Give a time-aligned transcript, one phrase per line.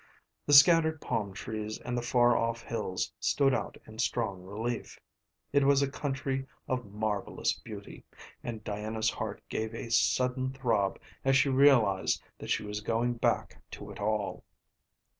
[0.47, 4.99] The scattered palm trees and the far off hills stood out in strong relief.
[5.53, 8.03] It was a country of marvellous beauty,
[8.43, 13.61] and Diana's heart gave a sudden throb as she realised that she was going back
[13.73, 14.43] to it all.